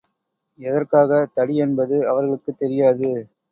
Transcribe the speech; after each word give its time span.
எதற்காகத் 0.59 1.33
தடி 1.33 1.55
என்பது 1.57 2.09
அவர்களுக்குத் 2.09 2.59
தெரியாது. 2.59 3.09